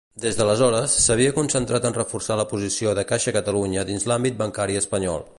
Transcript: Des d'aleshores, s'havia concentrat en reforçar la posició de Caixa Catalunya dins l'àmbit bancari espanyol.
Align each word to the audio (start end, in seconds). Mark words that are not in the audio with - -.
Des 0.21 0.37
d'aleshores, 0.37 0.93
s'havia 1.01 1.33
concentrat 1.35 1.85
en 1.89 1.95
reforçar 1.99 2.37
la 2.39 2.45
posició 2.53 2.95
de 2.99 3.03
Caixa 3.11 3.33
Catalunya 3.35 3.85
dins 3.91 4.07
l'àmbit 4.13 4.41
bancari 4.45 4.81
espanyol. 4.85 5.27